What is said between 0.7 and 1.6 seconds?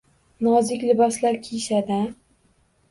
liboslar